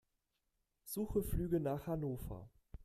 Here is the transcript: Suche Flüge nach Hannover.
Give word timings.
Suche 0.83 1.21
Flüge 1.21 1.59
nach 1.59 1.85
Hannover. 1.85 2.49